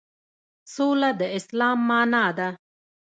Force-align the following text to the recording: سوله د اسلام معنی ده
سوله 0.73 1.09
د 1.19 1.21
اسلام 1.37 1.77
معنی 1.89 2.25
ده 2.37 2.49